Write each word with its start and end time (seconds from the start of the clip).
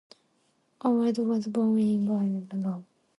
Howard 0.81 1.19
was 1.19 1.45
born 1.45 1.77
in 1.77 2.07
Burlington, 2.07 2.65
Iowa. 2.65 2.83